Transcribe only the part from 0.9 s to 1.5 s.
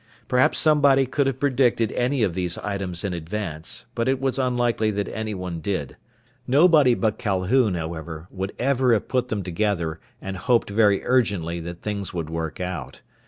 could have